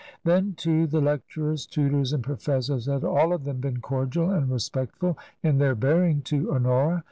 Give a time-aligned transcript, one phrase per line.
[0.23, 4.97] Then, too, the lecturers, tutors, and professors had all of them been cordial and respect
[4.97, 6.99] ful in their bearing to Honora.